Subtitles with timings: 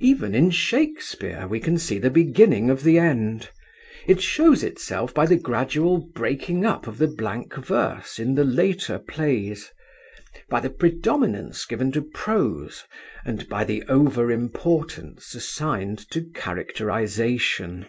[0.00, 3.50] Even in Shakespeare we can see the beginning of the end.
[4.06, 8.98] It shows itself by the gradual breaking up of the blank verse in the later
[8.98, 9.70] plays,
[10.48, 12.84] by the predominance given to prose,
[13.22, 17.84] and by the over importance assigned to characterisation.